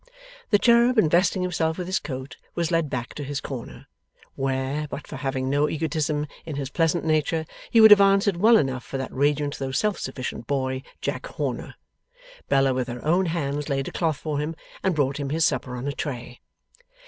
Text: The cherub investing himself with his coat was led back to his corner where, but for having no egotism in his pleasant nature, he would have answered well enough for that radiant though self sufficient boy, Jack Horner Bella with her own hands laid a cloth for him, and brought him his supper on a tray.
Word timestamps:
The 0.49 0.57
cherub 0.57 0.97
investing 0.97 1.43
himself 1.43 1.77
with 1.77 1.85
his 1.85 1.99
coat 1.99 2.37
was 2.55 2.71
led 2.71 2.89
back 2.89 3.13
to 3.13 3.23
his 3.23 3.39
corner 3.39 3.85
where, 4.33 4.87
but 4.87 5.05
for 5.05 5.17
having 5.17 5.47
no 5.47 5.69
egotism 5.69 6.25
in 6.43 6.55
his 6.55 6.71
pleasant 6.71 7.05
nature, 7.05 7.45
he 7.69 7.79
would 7.79 7.91
have 7.91 8.01
answered 8.01 8.37
well 8.37 8.57
enough 8.57 8.83
for 8.83 8.97
that 8.97 9.13
radiant 9.13 9.59
though 9.59 9.69
self 9.71 9.99
sufficient 9.99 10.47
boy, 10.47 10.81
Jack 11.01 11.27
Horner 11.27 11.75
Bella 12.49 12.73
with 12.73 12.87
her 12.87 13.05
own 13.05 13.27
hands 13.27 13.69
laid 13.69 13.89
a 13.89 13.91
cloth 13.91 14.17
for 14.17 14.39
him, 14.39 14.55
and 14.81 14.95
brought 14.95 15.17
him 15.19 15.29
his 15.29 15.45
supper 15.45 15.75
on 15.77 15.87
a 15.87 15.91
tray. 15.93 16.41